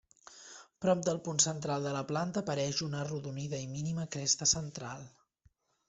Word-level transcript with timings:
Prop 0.85 1.03
del 1.09 1.19
punt 1.27 1.41
central 1.45 1.85
de 1.89 1.93
la 1.97 2.03
planta 2.13 2.43
apareix 2.47 2.81
una 2.89 3.05
arrodonida 3.05 3.63
i 3.67 3.71
mínima 3.79 4.11
cresta 4.17 4.53
central. 4.59 5.07